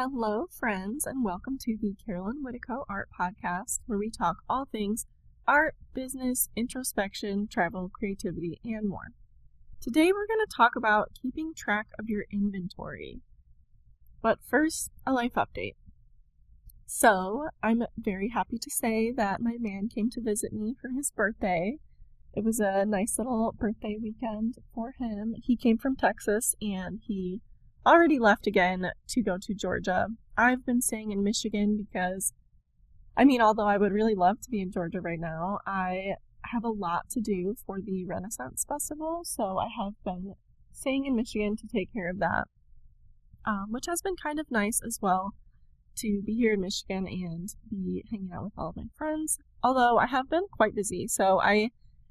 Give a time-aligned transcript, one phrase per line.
[0.00, 5.06] Hello, friends, and welcome to the Carolyn Whittico Art Podcast, where we talk all things
[5.44, 9.08] art, business, introspection, travel, creativity, and more.
[9.80, 13.22] Today, we're going to talk about keeping track of your inventory.
[14.22, 15.74] But first, a life update.
[16.86, 21.10] So, I'm very happy to say that my man came to visit me for his
[21.10, 21.78] birthday.
[22.32, 25.34] It was a nice little birthday weekend for him.
[25.42, 27.40] He came from Texas and he
[27.88, 30.08] already left again to go to Georgia.
[30.36, 32.32] I've been staying in Michigan because,
[33.16, 36.14] I mean, although I would really love to be in Georgia right now, I
[36.52, 40.34] have a lot to do for the Renaissance Festival, so I have been
[40.72, 42.44] staying in Michigan to take care of that,
[43.44, 45.32] um, which has been kind of nice as well
[45.96, 49.38] to be here in Michigan and be hanging out with all of my friends.
[49.62, 51.70] Although I have been quite busy, so I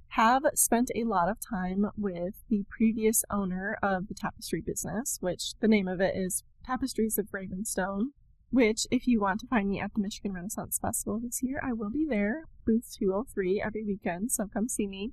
[0.09, 5.53] have spent a lot of time with the previous owner of the tapestry business, which
[5.59, 8.11] the name of it is Tapestries of Ravenstone.
[8.49, 11.73] Which, if you want to find me at the Michigan Renaissance Festival this year, I
[11.73, 15.11] will be there, booth 203, every weekend, so come see me.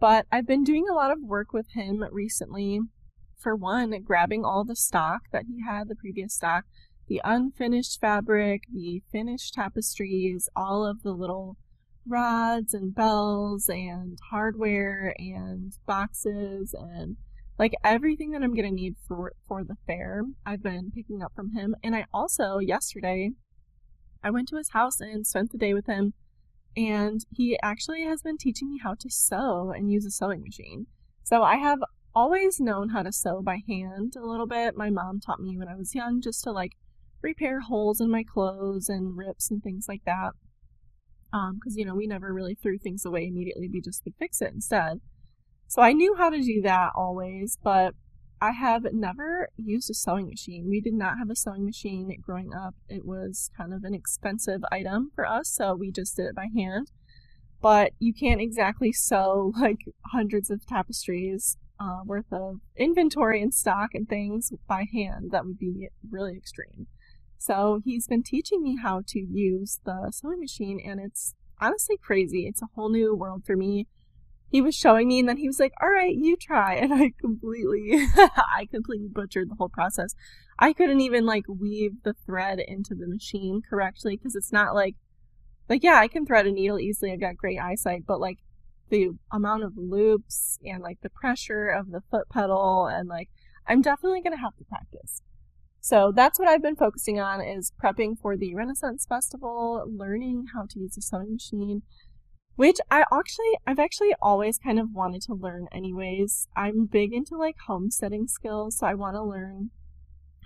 [0.00, 2.80] But I've been doing a lot of work with him recently.
[3.36, 6.64] For one, grabbing all the stock that he had, the previous stock,
[7.06, 11.56] the unfinished fabric, the finished tapestries, all of the little
[12.08, 17.16] rods and bells and hardware and boxes and
[17.58, 20.22] like everything that I'm gonna need for for the fair.
[20.46, 23.30] I've been picking up from him, and I also yesterday
[24.22, 26.14] I went to his house and spent the day with him,
[26.76, 30.86] and he actually has been teaching me how to sew and use a sewing machine.
[31.24, 31.80] So I have
[32.14, 34.76] always known how to sew by hand a little bit.
[34.76, 36.72] My mom taught me when I was young just to like
[37.22, 40.32] repair holes in my clothes and rips and things like that
[41.30, 43.68] because um, you know we never really threw things away immediately.
[43.68, 45.00] We just would fix it instead.
[45.66, 47.94] So i knew how to do that always but
[48.40, 50.66] i have never used a sewing machine.
[50.68, 52.74] We did not have a sewing machine growing up.
[52.88, 56.46] It was kind of an expensive item for us so we just did it by
[56.56, 56.90] hand.
[57.60, 63.90] But you can't exactly sew like hundreds of tapestries uh, worth of inventory and stock
[63.94, 65.30] and things by hand.
[65.32, 66.88] That would be really extreme
[67.38, 72.46] so he's been teaching me how to use the sewing machine, and it's honestly crazy.
[72.46, 73.86] It's a whole new world for me.
[74.50, 77.12] He was showing me, and then he was like, "All right, you try," and I
[77.20, 80.14] completely, I completely butchered the whole process.
[80.58, 84.96] I couldn't even like weave the thread into the machine correctly because it's not like,
[85.68, 87.12] like yeah, I can thread a needle easily.
[87.12, 88.38] I've got great eyesight, but like
[88.90, 93.28] the amount of loops and like the pressure of the foot pedal and like
[93.66, 95.22] I'm definitely gonna have to practice.
[95.80, 100.66] So that's what I've been focusing on is prepping for the Renaissance Festival, learning how
[100.68, 101.82] to use a sewing machine,
[102.56, 106.48] which I actually I've actually always kind of wanted to learn anyways.
[106.56, 109.70] I'm big into like homesteading skills, so I want to learn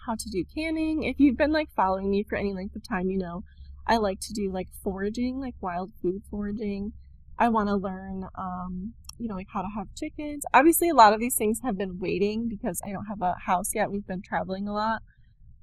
[0.07, 1.05] how to do canning.
[1.05, 3.45] If you've been like following me for any length of time, you know
[3.87, 6.93] I like to do like foraging, like wild food foraging.
[7.39, 10.45] I want to learn um you know, like how to have chickens.
[10.53, 13.71] Obviously, a lot of these things have been waiting because I don't have a house
[13.75, 13.91] yet.
[13.91, 15.03] We've been traveling a lot.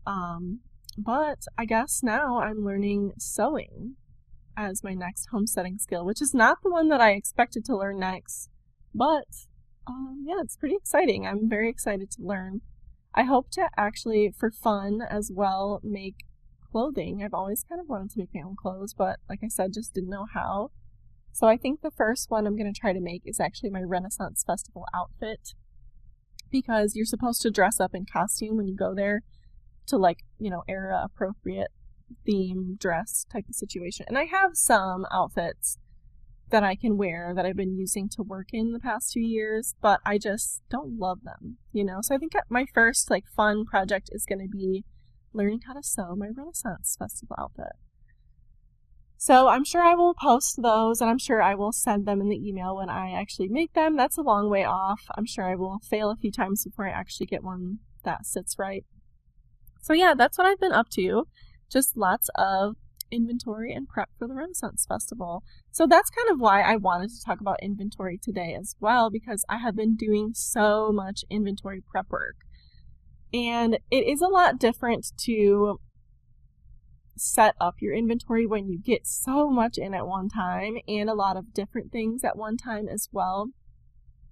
[0.10, 0.62] Um,
[0.98, 3.96] but I guess now I'm learning sewing
[4.58, 8.00] as my next homesteading skill, which is not the one that I expected to learn
[8.00, 8.50] next.
[8.94, 9.28] But
[9.88, 11.28] um, yeah, it's pretty exciting.
[11.28, 12.62] I'm very excited to learn.
[13.14, 16.16] I hope to actually, for fun as well, make
[16.72, 17.22] clothing.
[17.24, 19.94] I've always kind of wanted to make my own clothes, but like I said, just
[19.94, 20.72] didn't know how.
[21.32, 23.84] So I think the first one I'm going to try to make is actually my
[23.84, 25.54] Renaissance Festival outfit
[26.52, 29.22] because you're supposed to dress up in costume when you go there
[29.90, 31.72] to like, you know, era appropriate
[32.26, 34.06] theme dress type of situation.
[34.08, 35.78] And I have some outfits
[36.50, 39.76] that I can wear that I've been using to work in the past two years,
[39.82, 42.00] but I just don't love them, you know?
[42.02, 44.84] So I think my first like fun project is going to be
[45.34, 47.74] learning how to sew my Renaissance Festival outfit.
[49.22, 52.30] So I'm sure I will post those and I'm sure I will send them in
[52.30, 53.98] the email when I actually make them.
[53.98, 55.02] That's a long way off.
[55.16, 58.56] I'm sure I will fail a few times before I actually get one that sits
[58.58, 58.86] right.
[59.80, 61.28] So yeah, that's what I've been up to.
[61.72, 62.76] Just lots of
[63.12, 65.44] inventory and prep for the Renaissance Festival.
[65.72, 69.46] So that's kind of why I wanted to talk about inventory today as well, because
[69.50, 72.36] I have been doing so much inventory prep work.
[73.34, 75.80] And it is a lot different to
[77.16, 81.14] set up your inventory when you get so much in at one time and a
[81.14, 83.50] lot of different things at one time as well.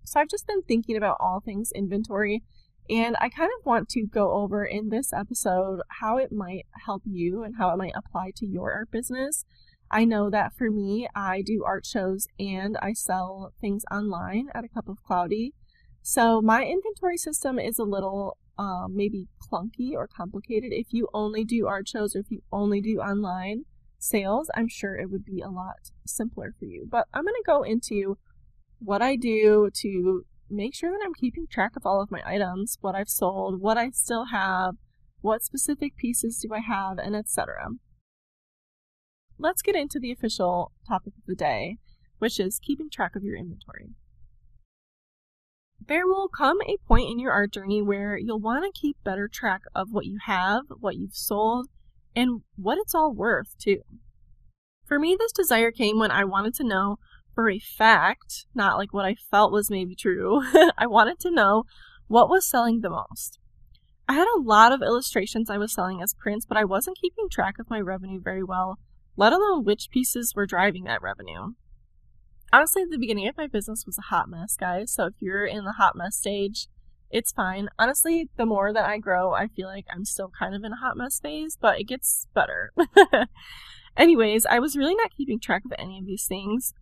[0.06, 2.44] So I've just been thinking about all things inventory
[2.90, 7.04] and I kind of want to go over in this episode how it might help
[7.06, 9.46] you and how it might apply to your art business.
[9.90, 14.64] I know that for me, I do art shows and I sell things online at
[14.64, 15.54] a cup of cloudy.
[16.02, 20.72] So my inventory system is a little um, maybe clunky or complicated.
[20.74, 23.64] If you only do art shows or if you only do online
[24.00, 26.88] sales, I'm sure it would be a lot simpler for you.
[26.90, 28.18] But I'm going to go into
[28.80, 32.78] what I do to make sure that I'm keeping track of all of my items,
[32.82, 34.76] what I've sold, what I still have,
[35.22, 37.70] what specific pieces do I have, and etc.
[39.38, 41.78] Let's get into the official topic of the day,
[42.18, 43.90] which is keeping track of your inventory.
[45.86, 49.28] There will come a point in your art journey where you'll want to keep better
[49.28, 51.68] track of what you have, what you've sold,
[52.16, 53.82] and what it's all worth, too.
[54.86, 56.98] For me, this desire came when I wanted to know
[57.38, 60.42] for a fact, not like what I felt was maybe true,
[60.76, 61.66] I wanted to know
[62.08, 63.38] what was selling the most.
[64.10, 67.30] I had a lot of illustrations I was selling as prints, but I wasn't keeping
[67.30, 68.80] track of my revenue very well,
[69.16, 71.54] let alone which pieces were driving that revenue.
[72.52, 75.64] Honestly, the beginning of my business was a hot mess, guys, so if you're in
[75.64, 76.66] the hot mess stage,
[77.12, 77.70] it's fine.
[77.78, 80.78] Honestly, the more that I grow, I feel like I'm still kind of in a
[80.78, 82.74] hot mess phase, but it gets better.
[83.96, 86.74] Anyways, I was really not keeping track of any of these things.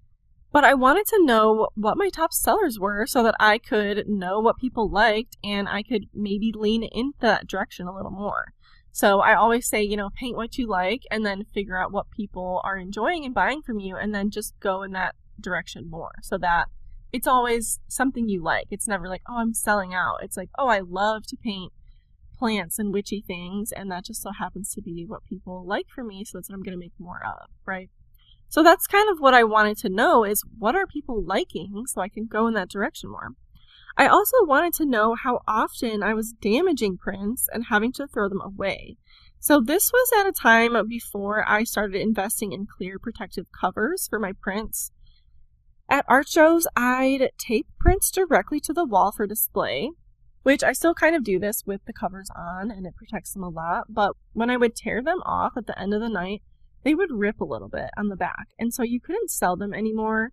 [0.55, 4.39] But I wanted to know what my top sellers were so that I could know
[4.39, 8.53] what people liked and I could maybe lean in that direction a little more.
[8.93, 12.09] So I always say, you know, paint what you like and then figure out what
[12.09, 16.13] people are enjoying and buying from you and then just go in that direction more
[16.21, 16.69] so that
[17.11, 18.67] it's always something you like.
[18.71, 20.19] It's never like, oh, I'm selling out.
[20.23, 21.73] It's like, oh, I love to paint
[22.39, 26.03] plants and witchy things and that just so happens to be what people like for
[26.03, 27.89] me so that's what I'm going to make more of, right?
[28.55, 31.99] So that's kind of what I wanted to know is what are people liking so
[31.99, 33.31] I can go in that direction more.
[33.97, 38.29] I also wanted to know how often I was damaging prints and having to throw
[38.29, 38.95] them away.
[39.41, 44.19] So this was at a time before I started investing in clear protective covers for
[44.19, 44.93] my prints.
[45.89, 49.91] At art shows, I'd tape prints directly to the wall for display,
[50.43, 53.43] which I still kind of do this with the covers on and it protects them
[53.43, 53.87] a lot.
[53.89, 56.41] But when I would tear them off at the end of the night,
[56.85, 58.49] they would rip a little bit on the back.
[58.57, 60.31] And so you couldn't sell them anymore.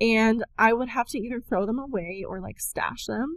[0.00, 3.36] And I would have to either throw them away or like stash them.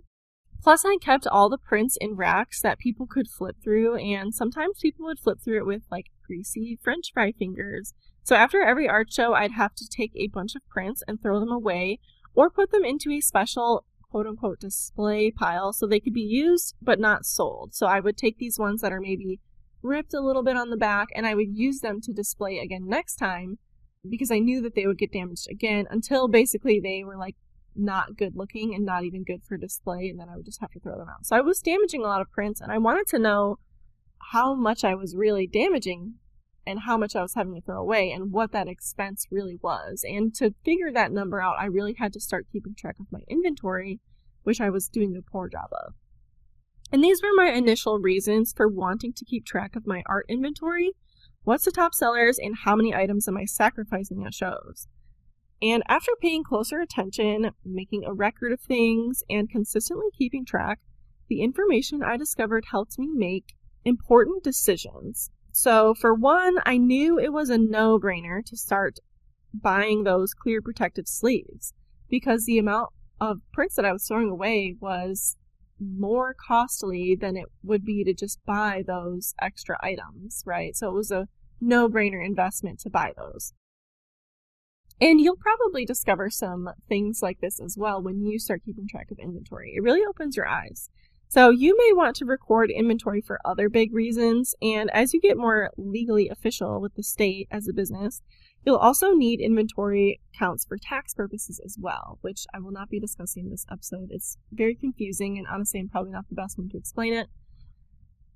[0.63, 4.79] Plus, I kept all the prints in racks that people could flip through, and sometimes
[4.81, 7.93] people would flip through it with like greasy french fry fingers.
[8.23, 11.41] So after every art show, I'd have to take a bunch of prints and throw
[11.41, 11.99] them away
[12.33, 16.75] or put them into a special quote unquote display pile so they could be used
[16.81, 17.73] but not sold.
[17.73, 19.41] So I would take these ones that are maybe
[19.83, 22.87] ripped a little bit on the back, and I would use them to display again
[22.87, 23.59] next time
[24.09, 27.35] because I knew that they would get damaged again until basically they were like
[27.75, 30.71] not good looking and not even good for display, and then I would just have
[30.71, 31.25] to throw them out.
[31.25, 33.59] So I was damaging a lot of prints, and I wanted to know
[34.31, 36.15] how much I was really damaging
[36.65, 40.05] and how much I was having to throw away and what that expense really was.
[40.07, 43.19] And to figure that number out, I really had to start keeping track of my
[43.27, 43.99] inventory,
[44.43, 45.93] which I was doing a poor job of.
[46.93, 50.91] And these were my initial reasons for wanting to keep track of my art inventory.
[51.43, 54.87] What's the top sellers and how many items am I sacrificing at shows?
[55.59, 60.81] And after paying closer attention, making a record of things, and consistently keeping track,
[61.29, 65.31] the information I discovered helped me make important decisions.
[65.51, 68.99] So, for one, I knew it was a no brainer to start
[69.51, 71.73] buying those clear protective sleeves
[72.07, 72.89] because the amount
[73.19, 75.37] of prints that I was throwing away was
[75.79, 80.75] more costly than it would be to just buy those extra items, right?
[80.75, 81.27] So it was a
[81.59, 83.53] no brainer investment to buy those.
[85.01, 89.11] And you'll probably discover some things like this as well when you start keeping track
[89.11, 89.73] of inventory.
[89.75, 90.89] It really opens your eyes.
[91.27, 95.35] So you may want to record inventory for other big reasons, and as you get
[95.35, 98.21] more legally official with the state as a business,
[98.65, 102.99] You'll also need inventory counts for tax purposes as well, which I will not be
[102.99, 104.09] discussing in this episode.
[104.09, 107.27] It's very confusing, and honestly, I'm probably not the best one to explain it.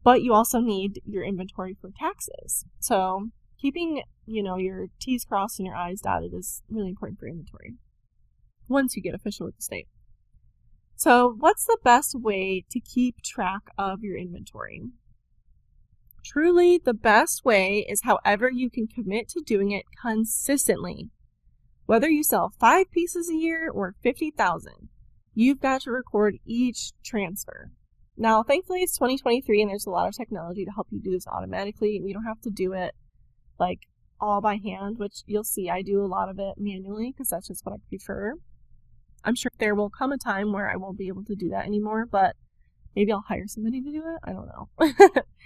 [0.03, 2.65] But you also need your inventory for taxes.
[2.79, 3.29] So
[3.59, 7.75] keeping, you know, your T's crossed and your I's dotted is really important for inventory
[8.67, 9.87] once you get official with the state.
[10.95, 14.81] So, what's the best way to keep track of your inventory?
[16.27, 21.09] Truly, the best way is however you can commit to doing it consistently.
[21.85, 24.89] Whether you sell five pieces a year or 50,000,
[25.33, 27.71] you've got to record each transfer.
[28.17, 31.27] Now, thankfully, it's 2023 and there's a lot of technology to help you do this
[31.27, 32.01] automatically.
[32.03, 32.93] You don't have to do it
[33.57, 33.79] like
[34.19, 37.47] all by hand, which you'll see I do a lot of it manually because that's
[37.47, 38.33] just what I prefer.
[39.23, 41.65] I'm sure there will come a time where I won't be able to do that
[41.65, 42.35] anymore, but
[42.97, 44.19] maybe I'll hire somebody to do it.
[44.25, 45.21] I don't know.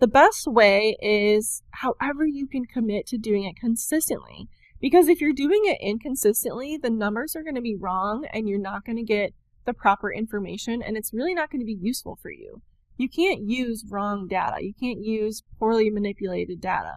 [0.00, 4.48] the best way is however you can commit to doing it consistently.
[4.80, 8.58] Because if you're doing it inconsistently, the numbers are going to be wrong and you're
[8.58, 9.32] not going to get
[9.64, 12.60] the proper information and it's really not going to be useful for you.
[12.96, 14.56] You can't use wrong data.
[14.60, 16.96] You can't use poorly manipulated data.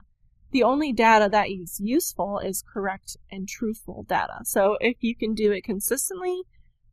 [0.51, 4.39] The only data that is useful is correct and truthful data.
[4.43, 6.41] So if you can do it consistently,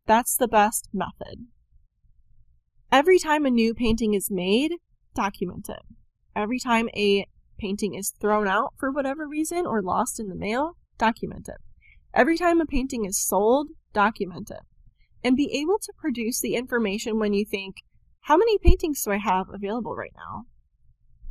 [0.06, 1.46] that's the best method.
[2.90, 4.75] Every time a new painting is made,
[5.14, 5.83] document it.
[6.37, 7.26] Every time a
[7.59, 11.59] painting is thrown out for whatever reason or lost in the mail, document it.
[12.12, 14.62] Every time a painting is sold, document it.
[15.23, 17.76] And be able to produce the information when you think,
[18.23, 20.44] how many paintings do I have available right now?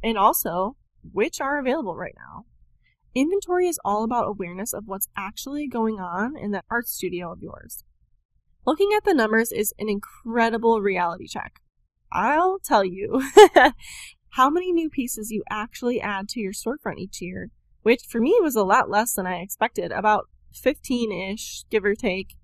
[0.04, 0.78] And also,
[1.12, 2.46] which are available right now?
[3.16, 7.42] Inventory is all about awareness of what's actually going on in that art studio of
[7.42, 7.84] yours.
[8.66, 11.60] Looking at the numbers is an incredible reality check.
[12.14, 13.22] I'll tell you
[14.30, 17.50] how many new pieces you actually add to your storefront each year,
[17.82, 21.96] which for me was a lot less than I expected, about 15 ish, give or
[21.96, 22.36] take,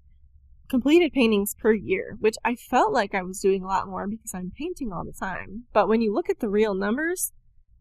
[0.70, 4.34] completed paintings per year, which I felt like I was doing a lot more because
[4.34, 5.66] I'm painting all the time.
[5.74, 7.32] But when you look at the real numbers,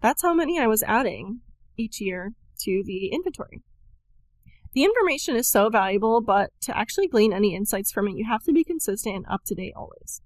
[0.00, 1.40] that's how many I was adding
[1.76, 3.62] each year to the inventory.
[4.74, 8.44] The information is so valuable, but to actually glean any insights from it, you have
[8.44, 10.22] to be consistent and up to date always.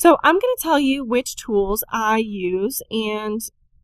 [0.00, 3.38] So, I'm going to tell you which tools I use, and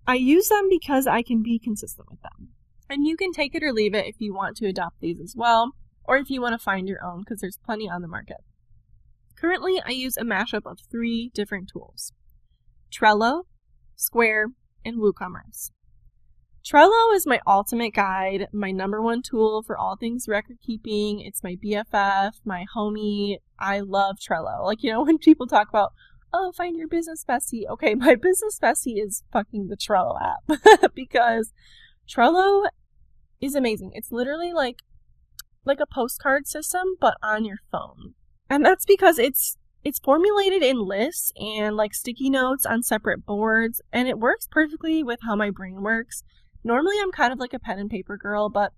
[0.06, 2.54] I use them because I can be consistent with them.
[2.88, 5.34] And you can take it or leave it if you want to adopt these as
[5.36, 5.72] well,
[6.04, 8.38] or if you want to find your own, because there's plenty on the market.
[9.38, 12.14] Currently, I use a mashup of three different tools
[12.90, 13.42] Trello,
[13.94, 14.46] Square,
[14.86, 15.70] and WooCommerce.
[16.66, 21.20] Trello is my ultimate guide, my number one tool for all things record keeping.
[21.20, 23.36] It's my BFF, my homie.
[23.56, 24.64] I love Trello.
[24.64, 25.92] Like, you know, when people talk about,
[26.32, 27.68] oh, find your business bestie.
[27.70, 31.52] Okay, my business bestie is fucking the Trello app because
[32.08, 32.64] Trello
[33.40, 33.92] is amazing.
[33.94, 34.82] It's literally like
[35.64, 38.14] like a postcard system but on your phone.
[38.50, 43.80] And that's because it's it's formulated in lists and like sticky notes on separate boards
[43.92, 46.24] and it works perfectly with how my brain works.
[46.66, 48.72] Normally, I'm kind of like a pen and paper girl, but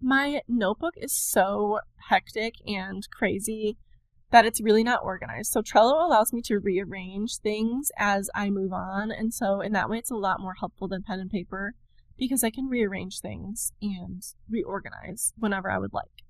[0.00, 3.76] my notebook is so hectic and crazy
[4.30, 5.52] that it's really not organized.
[5.52, 9.90] So Trello allows me to rearrange things as I move on, and so in that
[9.90, 11.74] way, it's a lot more helpful than pen and paper
[12.16, 16.24] because I can rearrange things and reorganize whenever I would like.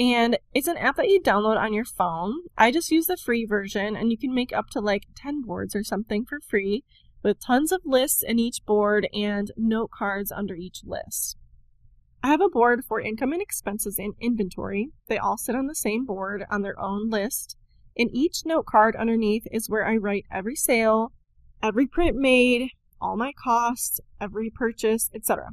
[0.00, 2.34] And it's an app that you download on your phone.
[2.56, 5.76] I just use the free version, and you can make up to like 10 boards
[5.76, 6.82] or something for free
[7.22, 11.36] with tons of lists in each board and note cards under each list.
[12.22, 14.90] I have a board for income and expenses and inventory.
[15.08, 17.56] They all sit on the same board on their own list.
[17.94, 21.12] In each note card underneath is where I write every sale,
[21.62, 22.70] every print made,
[23.00, 25.50] all my costs, every purchase, etc.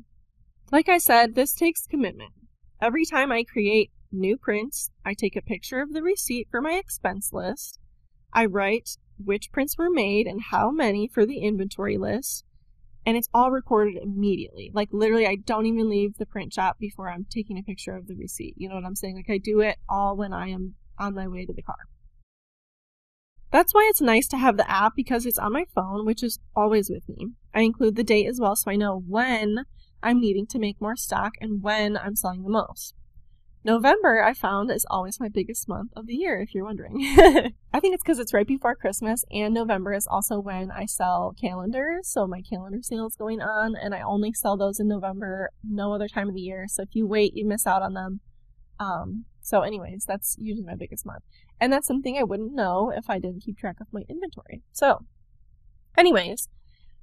[0.71, 2.33] Like I said, this takes commitment.
[2.81, 6.73] Every time I create new prints, I take a picture of the receipt for my
[6.73, 7.79] expense list.
[8.33, 12.43] I write which prints were made and how many for the inventory list.
[13.05, 14.71] And it's all recorded immediately.
[14.73, 18.07] Like literally, I don't even leave the print shop before I'm taking a picture of
[18.07, 18.55] the receipt.
[18.57, 19.15] You know what I'm saying?
[19.15, 21.75] Like I do it all when I am on my way to the car.
[23.51, 26.39] That's why it's nice to have the app because it's on my phone, which is
[26.55, 27.33] always with me.
[27.53, 29.65] I include the date as well so I know when
[30.03, 32.93] I'm needing to make more stock and when I'm selling the most.
[33.65, 36.97] November, I found, is always my biggest month of the year, if you're wondering.
[37.73, 41.33] I think it's because it's right before Christmas, and November is also when I sell
[41.41, 42.07] calendars.
[42.07, 45.93] So my calendar sale is going on, and I only sell those in November, no
[45.93, 46.67] other time of the year.
[46.69, 48.19] So if you wait, you miss out on them.
[48.79, 51.23] Um, so, anyways, that's usually my biggest month.
[51.59, 54.61] And that's something I wouldn't know if I didn't keep track of my inventory.
[54.73, 55.05] So,
[55.97, 56.49] anyways,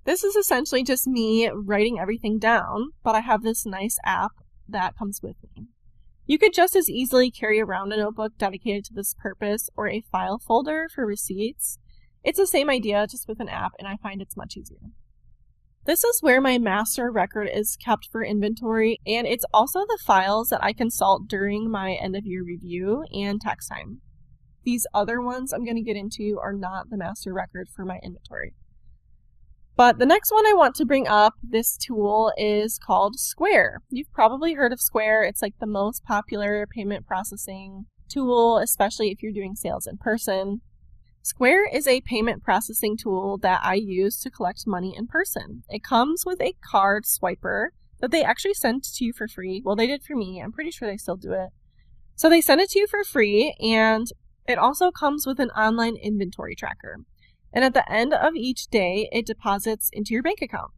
[0.05, 4.33] this is essentially just me writing everything down, but I have this nice app
[4.69, 5.67] that comes with me.
[6.25, 10.05] You could just as easily carry around a notebook dedicated to this purpose or a
[10.13, 11.79] file folder for receipts.
[12.23, 14.79] It's the same idea, just with an app, and I find it's much easier.
[15.85, 20.51] This is where my master record is kept for inventory, and it's also the files
[20.51, 24.01] that I consult during my end of year review and tax time.
[24.65, 27.99] These other ones I'm going to get into are not the master record for my
[28.01, 28.55] inventory.
[29.83, 33.81] But the next one I want to bring up, this tool is called Square.
[33.91, 35.25] You've probably heard of Square.
[35.25, 40.61] It's like the most popular payment processing tool, especially if you're doing sales in person.
[41.23, 45.65] Square is a payment processing tool that I use to collect money in person.
[45.69, 49.63] It comes with a card swiper that they actually sent to you for free.
[49.65, 50.41] Well, they did for me.
[50.41, 51.49] I'm pretty sure they still do it.
[52.15, 54.07] So they send it to you for free, and
[54.47, 56.99] it also comes with an online inventory tracker
[57.53, 60.73] and at the end of each day, it deposits into your bank account.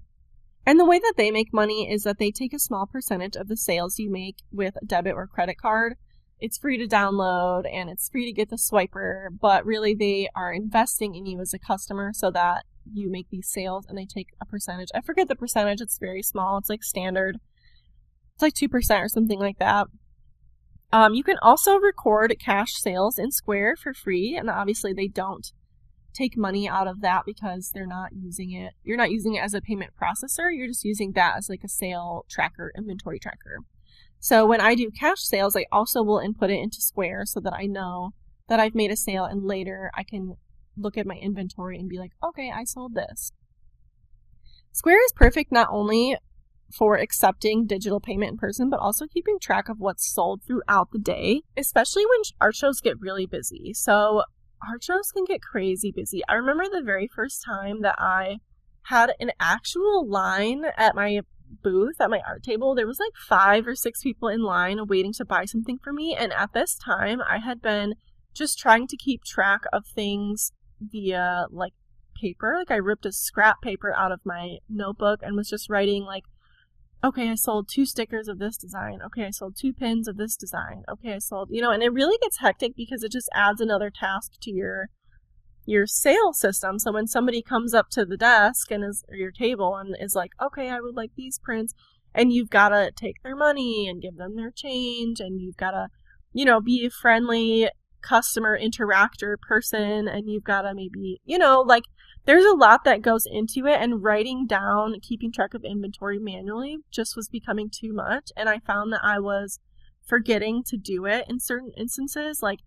[0.66, 3.48] And the way that they make money is that they take a small percentage of
[3.48, 5.96] the sales you make with a debit or credit card.
[6.40, 10.52] it's free to download and it's free to get the swiper, but really they are
[10.52, 14.28] investing in you as a customer so that you make these sales and they take
[14.42, 14.88] a percentage.
[14.94, 16.58] I forget the percentage, it's very small.
[16.58, 17.38] It's like standard.
[18.34, 19.86] It's like 2% or something like that.
[20.92, 25.50] Um, you can also record cash sales in Square for free, and obviously they don't
[26.14, 28.72] take money out of that because they're not using it.
[28.82, 30.48] You're not using it as a payment processor.
[30.50, 33.58] You're just using that as like a sale tracker, inventory tracker.
[34.20, 37.52] So when I do cash sales, I also will input it into Square so that
[37.52, 38.12] I know
[38.48, 40.36] that I've made a sale and later I can
[40.76, 43.32] look at my inventory and be like, okay, I sold this.
[44.72, 46.16] Square is perfect not only
[46.72, 50.98] for accepting digital payment in person, but also keeping track of what's sold throughout the
[50.98, 53.72] day, especially when art shows get really busy.
[53.74, 54.24] So
[54.68, 56.22] art shows can get crazy busy.
[56.28, 58.38] I remember the very first time that I
[58.84, 61.20] had an actual line at my
[61.62, 62.74] booth at my art table.
[62.74, 66.16] There was like five or six people in line waiting to buy something for me.
[66.18, 67.94] And at this time, I had been
[68.34, 71.72] just trying to keep track of things via like
[72.20, 72.56] paper.
[72.58, 76.24] Like I ripped a scrap paper out of my notebook and was just writing like
[77.04, 79.00] okay, I sold two stickers of this design.
[79.04, 80.84] Okay, I sold two pins of this design.
[80.90, 83.90] Okay, I sold, you know, and it really gets hectic because it just adds another
[83.90, 84.88] task to your
[85.66, 86.78] your sales system.
[86.78, 90.14] So when somebody comes up to the desk and is or your table and is
[90.14, 91.74] like, "Okay, I would like these prints."
[92.14, 95.72] And you've got to take their money and give them their change and you've got
[95.72, 95.88] to,
[96.32, 97.68] you know, be a friendly
[98.02, 101.84] customer interactor person and you've got to maybe, you know, like
[102.26, 106.78] there's a lot that goes into it and writing down keeping track of inventory manually
[106.90, 109.58] just was becoming too much and i found that i was
[110.06, 112.40] forgetting to do it in certain instances.
[112.42, 112.60] Like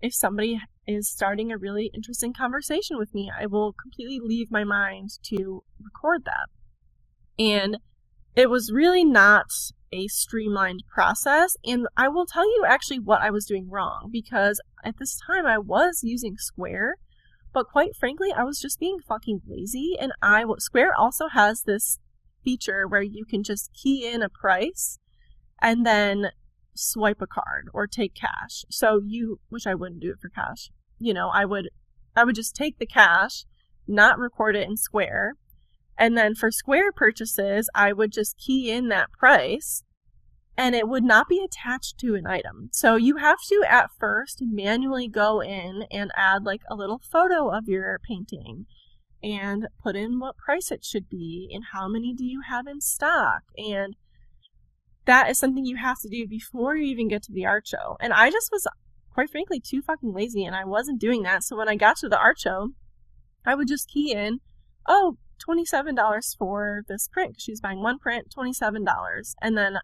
[0.00, 4.64] if somebody is starting a really interesting conversation with me i will completely leave my
[4.64, 6.48] mind to record that.
[7.38, 7.78] And
[8.34, 9.46] it was really not
[9.92, 14.60] a streamlined process and i will tell you actually what i was doing wrong because
[14.84, 16.94] at this time i was using square
[17.52, 19.96] but quite frankly, I was just being fucking lazy.
[20.00, 21.98] And I Square also has this
[22.44, 24.98] feature where you can just key in a price
[25.60, 26.30] and then
[26.74, 28.64] swipe a card or take cash.
[28.70, 30.70] So you, which I wouldn't do it for cash.
[30.98, 31.70] You know, I would,
[32.16, 33.44] I would just take the cash,
[33.86, 35.34] not record it in Square.
[35.98, 39.82] And then for Square purchases, I would just key in that price
[40.60, 42.68] and it would not be attached to an item.
[42.70, 47.48] So you have to at first manually go in and add like a little photo
[47.48, 48.66] of your painting
[49.22, 52.82] and put in what price it should be and how many do you have in
[52.82, 53.96] stock and
[55.06, 57.96] that is something you have to do before you even get to the art show.
[57.98, 58.66] And I just was
[59.14, 61.42] quite frankly too fucking lazy and I wasn't doing that.
[61.42, 62.68] So when I got to the art show,
[63.46, 64.40] I would just key in,
[64.86, 65.16] oh,
[65.48, 67.32] $27 for this print.
[67.32, 69.34] Because she's buying one print, $27.
[69.40, 69.78] And then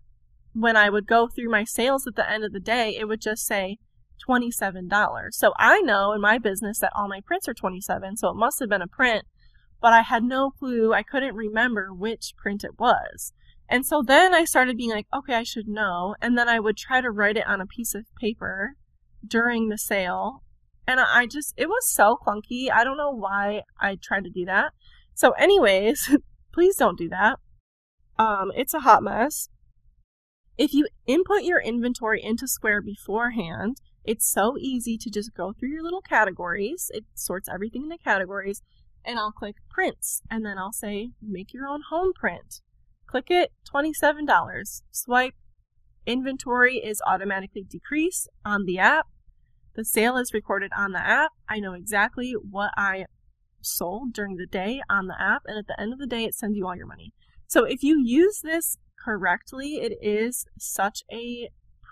[0.57, 3.21] when I would go through my sales at the end of the day, it would
[3.21, 3.77] just say
[4.27, 4.89] $27.
[5.33, 8.59] So I know in my business that all my prints are 27, so it must
[8.61, 9.27] have been a print,
[9.83, 10.95] but I had no clue.
[10.95, 13.35] I couldn't remember which print it was.
[13.69, 16.15] And so then I started being like, okay, I should know.
[16.23, 18.77] And then I would try to write it on a piece of paper
[19.27, 20.43] during the sale.
[20.87, 22.71] And I just, it was so clunky.
[22.73, 24.73] I don't know why I tried to do that.
[25.15, 26.17] So, anyways,
[26.55, 27.41] please don't do that.
[28.19, 29.51] Um, it's a hot mess.
[30.59, 35.69] If you input your inventory into Square beforehand, it's so easy to just go through
[35.69, 36.91] your little categories.
[36.95, 38.63] It sorts everything into categories,
[39.05, 42.63] and I'll click prints, and then I'll say make your own home print.
[43.07, 44.83] Click it, $27.
[44.91, 45.35] Swipe,
[46.07, 49.07] inventory is automatically decreased on the app.
[49.75, 51.33] The sale is recorded on the app.
[51.51, 53.05] I know exactly what I
[53.61, 56.35] sold during the day on the app, and at the end of the day, it
[56.35, 57.13] sends you all your money.
[57.47, 61.49] So if you use this correctly, it is such a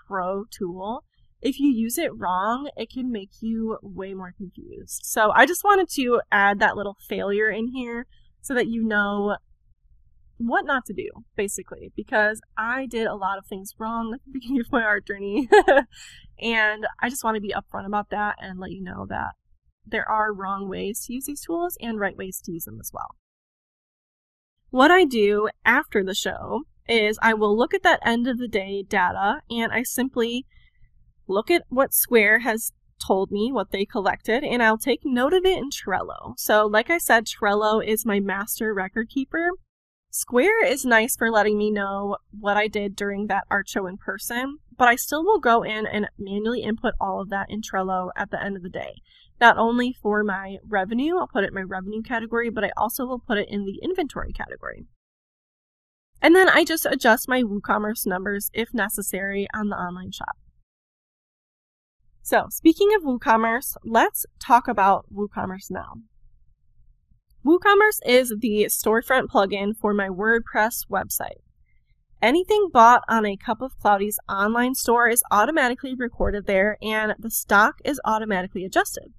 [0.07, 1.03] pro tool.
[1.41, 5.01] If you use it wrong, it can make you way more confused.
[5.03, 8.05] So I just wanted to add that little failure in here
[8.41, 9.37] so that you know
[10.37, 14.31] what not to do, basically, because I did a lot of things wrong at the
[14.39, 15.47] beginning of my art journey.
[16.39, 19.31] and I just want to be upfront about that and let you know that
[19.85, 22.91] there are wrong ways to use these tools and right ways to use them as
[22.93, 23.15] well.
[24.71, 28.47] What I do after the show is I will look at that end of the
[28.47, 30.45] day data and I simply
[31.27, 32.71] look at what Square has
[33.05, 36.33] told me, what they collected, and I'll take note of it in Trello.
[36.37, 39.49] So, like I said, Trello is my master record keeper.
[40.09, 43.97] Square is nice for letting me know what I did during that art show in
[43.97, 48.11] person, but I still will go in and manually input all of that in Trello
[48.15, 48.93] at the end of the day.
[49.41, 53.05] Not only for my revenue, I'll put it in my revenue category, but I also
[53.05, 54.85] will put it in the inventory category.
[56.21, 60.37] And then I just adjust my WooCommerce numbers if necessary on the online shop.
[62.21, 66.01] So, speaking of WooCommerce, let's talk about WooCommerce now.
[67.45, 71.41] WooCommerce is the storefront plugin for my WordPress website.
[72.21, 77.29] Anything bought on a Cup of Cloudy's online store is automatically recorded there and the
[77.29, 79.13] stock is automatically adjusted.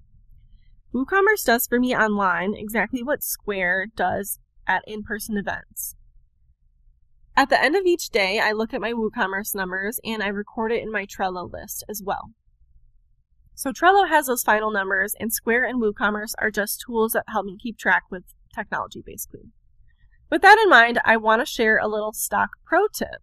[0.93, 5.95] WooCommerce does for me online exactly what Square does at in person events.
[7.37, 10.71] At the end of each day, I look at my WooCommerce numbers and I record
[10.71, 12.31] it in my Trello list as well.
[13.53, 17.45] So Trello has those final numbers, and Square and WooCommerce are just tools that help
[17.45, 18.23] me keep track with
[18.53, 19.51] technology, basically.
[20.31, 23.21] With that in mind, I want to share a little stock pro tip.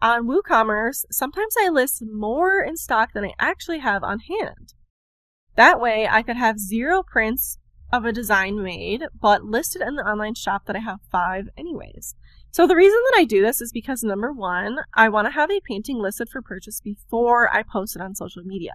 [0.00, 4.74] On WooCommerce, sometimes I list more in stock than I actually have on hand.
[5.56, 7.58] That way, I could have zero prints
[7.92, 12.14] of a design made, but listed in the online shop that I have five anyways.
[12.52, 15.50] So the reason that I do this is because number one, I want to have
[15.50, 18.74] a painting listed for purchase before I post it on social media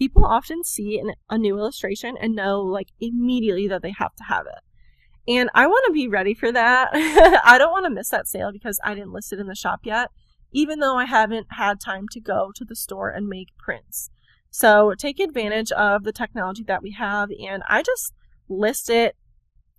[0.00, 4.24] people often see an, a new illustration and know like immediately that they have to
[4.24, 5.30] have it.
[5.30, 6.88] And I want to be ready for that.
[7.44, 9.80] I don't want to miss that sale because I didn't list it in the shop
[9.84, 10.10] yet,
[10.52, 14.10] even though I haven't had time to go to the store and make prints.
[14.50, 18.14] So take advantage of the technology that we have, and I just
[18.48, 19.16] list it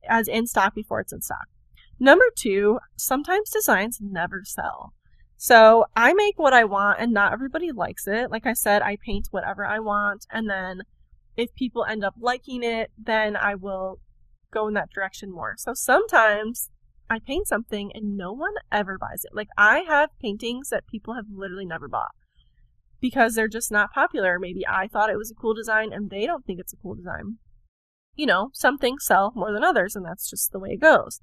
[0.08, 1.48] as in stock before it's in stock.
[2.02, 4.96] Number two, sometimes designs never sell.
[5.38, 8.32] So I make what I want and not everybody likes it.
[8.32, 10.82] Like I said, I paint whatever I want and then
[11.38, 14.00] if people end up liking it, then I will
[14.52, 15.54] go in that direction more.
[15.58, 16.72] So sometimes
[17.08, 19.36] I paint something and no one ever buys it.
[19.36, 22.16] Like I have paintings that people have literally never bought
[23.00, 24.40] because they're just not popular.
[24.40, 26.96] Maybe I thought it was a cool design and they don't think it's a cool
[26.96, 27.38] design.
[28.16, 31.22] You know, some things sell more than others and that's just the way it goes.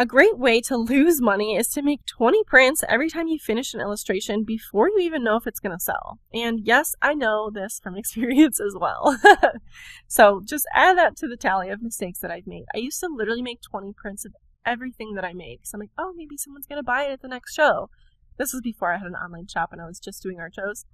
[0.00, 3.74] A great way to lose money is to make 20 prints every time you finish
[3.74, 6.20] an illustration before you even know if it's going to sell.
[6.32, 9.18] And yes, I know this from experience as well.
[10.06, 12.66] so just add that to the tally of mistakes that I've made.
[12.72, 15.90] I used to literally make 20 prints of everything that I made because I'm like,
[15.98, 17.90] oh, maybe someone's going to buy it at the next show.
[18.38, 20.84] This was before I had an online shop and I was just doing art shows.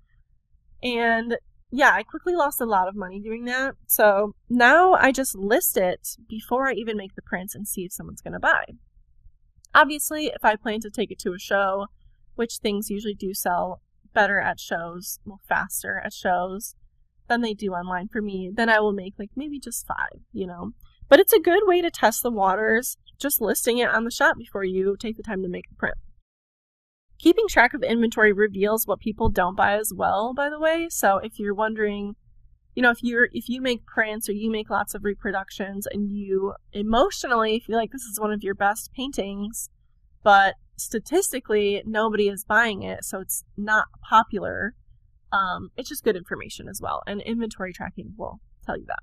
[0.82, 1.36] And
[1.70, 3.74] yeah, I quickly lost a lot of money doing that.
[3.86, 7.92] So now I just list it before I even make the prints and see if
[7.92, 8.64] someone's going to buy.
[9.74, 11.86] Obviously, if I plan to take it to a show,
[12.36, 13.80] which things usually do sell
[14.12, 16.76] better at shows, well, faster at shows
[17.28, 20.46] than they do online for me, then I will make like maybe just five, you
[20.46, 20.70] know.
[21.08, 24.36] But it's a good way to test the waters, just listing it on the shop
[24.38, 25.96] before you take the time to make the print.
[27.18, 30.88] Keeping track of inventory reveals what people don't buy as well, by the way.
[30.90, 32.16] So if you're wondering,
[32.74, 36.10] you know, if you're if you make prints or you make lots of reproductions and
[36.10, 39.68] you emotionally feel like this is one of your best paintings,
[40.22, 44.74] but statistically nobody is buying it, so it's not popular.
[45.32, 49.02] Um, it's just good information as well, and inventory tracking will tell you that.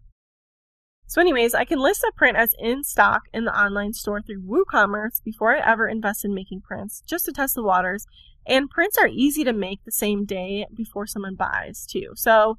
[1.12, 4.44] So, anyways, I can list a print as in stock in the online store through
[4.44, 8.06] WooCommerce before I ever invest in making prints, just to test the waters.
[8.48, 12.12] And prints are easy to make the same day before someone buys, too.
[12.16, 12.58] So,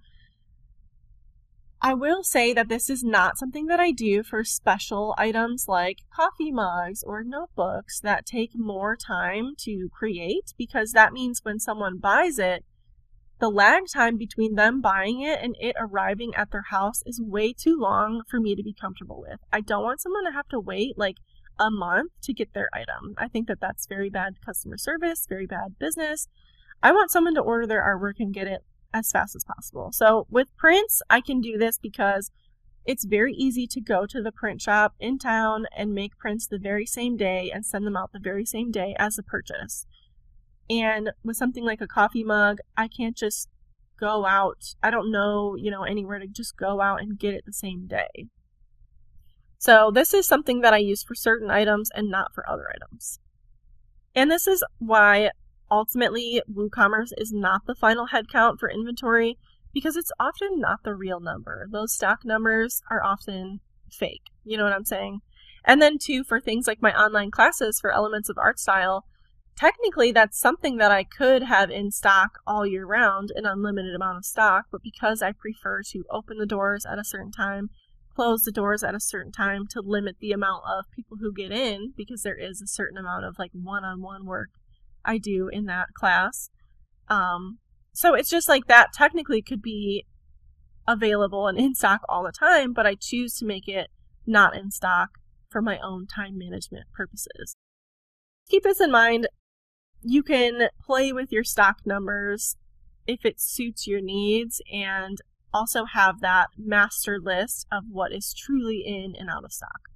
[1.85, 5.99] I will say that this is not something that I do for special items like
[6.15, 11.99] coffee mugs or notebooks that take more time to create because that means when someone
[11.99, 12.65] buys it,
[13.41, 17.53] the lag time between them buying it and it arriving at their house is way
[17.53, 19.41] too long for me to be comfortable with.
[19.53, 21.17] I don't want someone to have to wait like
[21.59, 23.15] a month to get their item.
[23.19, 26.29] I think that that's very bad customer service, very bad business.
[26.81, 28.61] I want someone to order their artwork and get it
[28.93, 29.91] as fast as possible.
[29.93, 32.31] So with prints, I can do this because
[32.85, 36.59] it's very easy to go to the print shop in town and make prints the
[36.59, 39.87] very same day and send them out the very same day as the purchase.
[40.69, 43.49] And with something like a coffee mug, I can't just
[44.01, 44.75] go out.
[44.83, 47.87] I don't know, you know, anywhere to just go out and get it the same
[47.87, 48.27] day.
[49.59, 53.21] So this is something that I use for certain items and not for other items.
[54.15, 55.31] And this is why
[55.73, 59.39] Ultimately, WooCommerce is not the final headcount for inventory
[59.73, 61.67] because it's often not the real number.
[61.73, 64.25] Those stock numbers are often fake.
[64.45, 65.21] You know what I'm saying?
[65.65, 69.07] And then, too, for things like my online classes for elements of art style,
[69.57, 74.19] technically that's something that I could have in stock all year round, an unlimited amount
[74.19, 77.71] of stock, but because I prefer to open the doors at a certain time,
[78.15, 81.51] close the doors at a certain time to limit the amount of people who get
[81.51, 84.51] in, because there is a certain amount of like one on one work
[85.05, 86.51] I do in that class.
[87.09, 87.59] Um,
[87.93, 90.07] so it's just like that technically could be
[90.87, 93.89] available and in stock all the time, but I choose to make it
[94.27, 95.11] not in stock
[95.49, 97.55] for my own time management purposes.
[98.49, 99.29] Keep this in mind.
[100.03, 102.57] You can play with your stock numbers
[103.07, 105.19] if it suits your needs and
[105.53, 109.92] also have that master list of what is truly in and out of stock.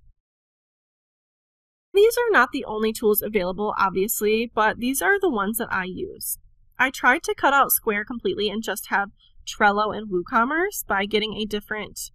[1.97, 5.85] These are not the only tools available, obviously, but these are the ones that I
[5.85, 6.39] use.
[6.79, 9.13] I tried to cut out Square completely and just have
[9.47, 12.11] Trello and WooCommerce by getting a different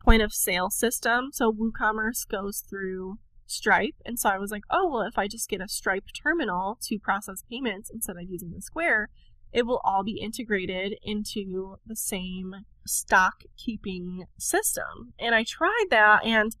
[0.00, 1.30] point of sale system.
[1.32, 5.48] So WooCommerce goes through Stripe, and so I was like, oh, well, if I just
[5.48, 9.08] get a Stripe terminal to process payments instead of using the Square,
[9.52, 12.54] it will all be integrated into the same
[12.86, 15.12] stock keeping system.
[15.18, 16.54] And I tried that and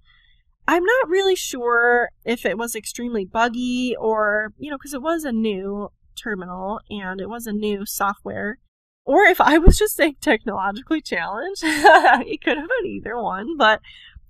[0.66, 5.24] I'm not really sure if it was extremely buggy or, you know, because it was
[5.24, 8.58] a new terminal and it was a new software,
[9.04, 11.62] or if I was just saying technologically challenged.
[11.64, 13.80] it could have been either one, but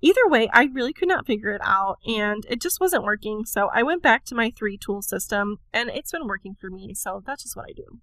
[0.01, 3.45] either way, I really could not figure it out and it just wasn't working.
[3.45, 6.93] So I went back to my three tool system and it's been working for me.
[6.93, 7.99] So that's just what I do.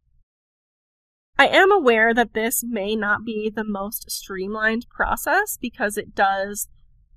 [1.39, 6.69] I am aware that this may not be the most streamlined process because it does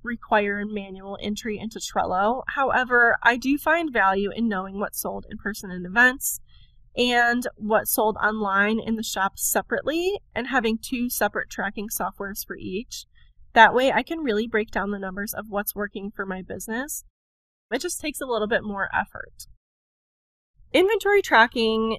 [0.06, 2.42] require manual entry into Trello.
[2.48, 6.40] However, I do find value in knowing what sold in person and events
[6.96, 12.56] and what sold online in the shop separately and having two separate tracking softwares for
[12.56, 13.04] each.
[13.52, 17.04] That way, I can really break down the numbers of what's working for my business.
[17.70, 19.46] It just takes a little bit more effort.
[20.72, 21.98] Inventory tracking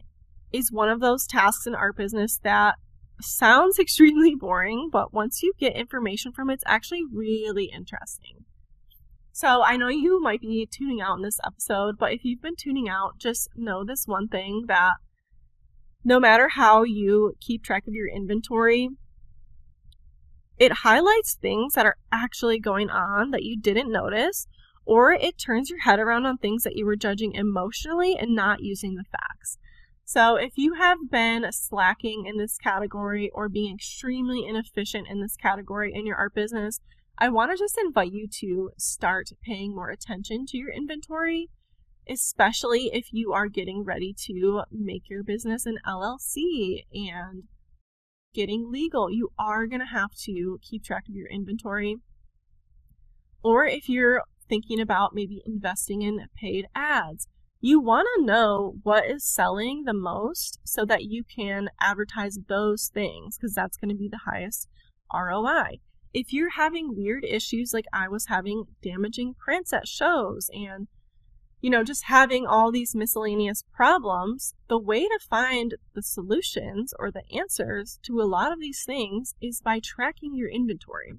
[0.52, 2.76] is one of those tasks in our business that
[3.22, 8.46] sounds extremely boring, but once you get information from it, it's actually really interesting.
[9.32, 12.56] So I know you might be tuning out in this episode, but if you've been
[12.56, 14.94] tuning out, just know this one thing that
[16.04, 18.90] no matter how you keep track of your inventory,
[20.58, 24.48] it highlights things that are actually going on that you didn't notice,
[24.86, 28.64] or it turns your head around on things that you were judging emotionally and not
[28.64, 29.60] using the facts.
[30.10, 35.36] So, if you have been slacking in this category or being extremely inefficient in this
[35.36, 36.80] category in your art business,
[37.18, 41.50] I want to just invite you to start paying more attention to your inventory,
[42.10, 47.44] especially if you are getting ready to make your business an LLC and
[48.34, 49.12] getting legal.
[49.12, 51.98] You are going to have to keep track of your inventory.
[53.44, 57.28] Or if you're thinking about maybe investing in paid ads,
[57.68, 62.90] you want to know what is selling the most so that you can advertise those
[62.94, 64.70] things because that's going to be the highest
[65.14, 65.80] ROI.
[66.14, 70.88] If you're having weird issues like I was having damaging prints at shows and
[71.60, 77.12] you know, just having all these miscellaneous problems, the way to find the solutions or
[77.12, 81.16] the answers to a lot of these things is by tracking your inventory,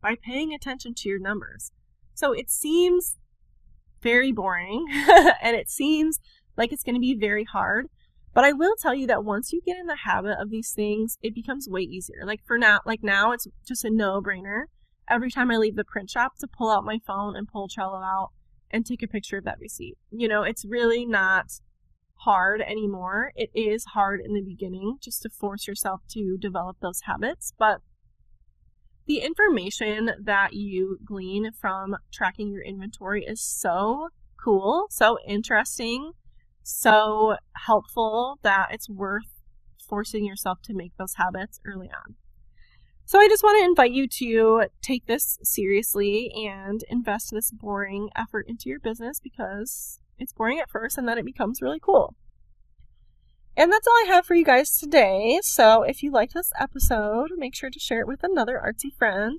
[0.00, 1.72] by paying attention to your numbers.
[2.14, 3.18] So it seems
[4.02, 4.86] very boring
[5.42, 6.18] and it seems
[6.56, 7.86] like it's going to be very hard.
[8.32, 11.18] But I will tell you that once you get in the habit of these things,
[11.20, 12.24] it becomes way easier.
[12.24, 14.64] Like for now, like now it's just a no-brainer
[15.08, 18.04] every time I leave the print shop to pull out my phone and pull Trello
[18.04, 18.30] out
[18.70, 19.98] and take a picture of that receipt.
[20.10, 21.46] You know, it's really not
[22.20, 23.32] hard anymore.
[23.34, 27.80] It is hard in the beginning just to force yourself to develop those habits, but
[29.10, 34.06] the information that you glean from tracking your inventory is so
[34.40, 36.12] cool, so interesting,
[36.62, 37.34] so
[37.66, 39.26] helpful that it's worth
[39.88, 42.14] forcing yourself to make those habits early on.
[43.04, 48.10] So I just want to invite you to take this seriously and invest this boring
[48.14, 52.14] effort into your business because it's boring at first and then it becomes really cool.
[53.56, 55.40] And that's all I have for you guys today.
[55.42, 59.38] So if you liked this episode, make sure to share it with another artsy friend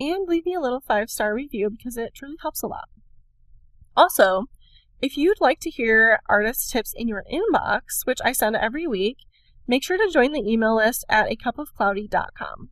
[0.00, 2.88] and leave me a little five star review because it truly helps a lot.
[3.96, 4.44] Also,
[5.02, 9.18] if you'd like to hear artist tips in your inbox, which I send every week,
[9.66, 12.70] make sure to join the email list at a acupofcloudy.com.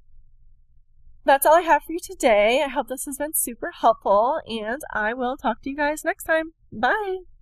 [1.24, 2.62] That's all I have for you today.
[2.64, 6.24] I hope this has been super helpful, and I will talk to you guys next
[6.24, 6.52] time.
[6.72, 7.37] Bye!